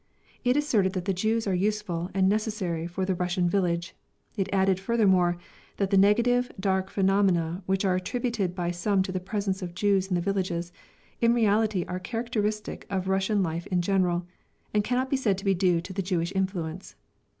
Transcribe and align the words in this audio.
It 0.43 0.57
asserted 0.57 0.93
that 0.93 1.05
the 1.05 1.13
Jews 1.13 1.45
are 1.45 1.53
useful 1.53 2.09
and 2.15 2.27
necessary 2.27 2.87
for 2.87 3.05
the 3.05 3.13
Russian 3.13 3.47
village. 3.47 3.95
It 4.35 4.49
added, 4.51 4.79
furthermore, 4.79 5.37
that 5.77 5.91
the 5.91 5.95
negative, 5.97 6.51
dark 6.59 6.89
phenomena 6.89 7.61
which 7.67 7.85
are 7.85 7.93
attributed 7.93 8.55
by 8.55 8.71
some 8.71 9.03
to 9.03 9.11
the 9.11 9.19
presence 9.19 9.61
of 9.61 9.75
Jews 9.75 10.07
in 10.07 10.15
the 10.15 10.19
villages, 10.21 10.71
in 11.21 11.35
reality 11.35 11.85
are 11.87 11.99
characteristic 11.99 12.87
of 12.89 13.09
Russian 13.09 13.43
life 13.43 13.67
in 13.67 13.83
general, 13.83 14.25
and 14.73 14.83
cannot 14.83 15.11
be 15.11 15.17
said 15.17 15.37
to 15.37 15.45
be 15.45 15.53
due 15.53 15.79
to 15.81 15.93
the 15.93 16.01
Jewish 16.01 16.31
influence. 16.33 16.95